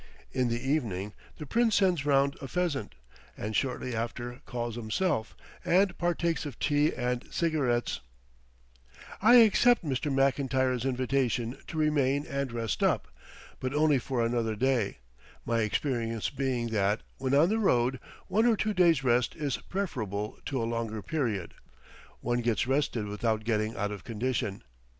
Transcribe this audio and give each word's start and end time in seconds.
In 0.31 0.47
the 0.49 0.59
evening 0.59 1.13
the 1.37 1.45
Prince 1.45 1.75
sends 1.75 2.07
round 2.07 2.35
a 2.41 2.47
pheasant, 2.47 2.95
and 3.37 3.55
shortly 3.55 3.95
after 3.95 4.41
calls 4.47 4.75
himself 4.75 5.35
and 5.63 5.95
partakes 5.99 6.43
of 6.43 6.57
tea 6.57 6.91
and 6.91 7.31
cigarettes, 7.31 7.99
I 9.21 9.35
accept 9.35 9.85
Mr. 9.85 10.11
McIntyre's 10.11 10.85
invitation 10.85 11.55
to 11.67 11.77
remain 11.77 12.25
and 12.25 12.51
rest 12.51 12.81
up, 12.81 13.09
but 13.59 13.75
only 13.75 13.99
for 13.99 14.25
another 14.25 14.55
day, 14.55 14.97
my 15.45 15.59
experience 15.59 16.31
being 16.31 16.69
that, 16.69 17.01
when 17.19 17.35
on 17.35 17.49
the 17.49 17.59
road, 17.59 17.99
one 18.27 18.47
or 18.47 18.57
two 18.57 18.73
days' 18.73 19.03
rest 19.03 19.35
is 19.35 19.57
preferable 19.57 20.39
to 20.47 20.59
a 20.59 20.65
longer 20.65 21.03
period; 21.03 21.53
one 22.21 22.41
gets 22.41 22.65
rested 22.65 23.05
without 23.05 23.43
getting 23.43 23.75
out 23.77 23.91
of 23.91 24.03
condition. 24.03 24.63